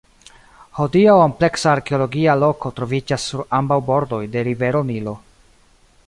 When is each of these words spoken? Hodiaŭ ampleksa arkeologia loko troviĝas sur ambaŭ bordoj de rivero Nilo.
Hodiaŭ 0.77 1.17
ampleksa 1.25 1.67
arkeologia 1.73 2.35
loko 2.43 2.71
troviĝas 2.79 3.27
sur 3.33 3.43
ambaŭ 3.61 3.77
bordoj 3.91 4.23
de 4.37 4.43
rivero 4.49 4.81
Nilo. 4.89 5.15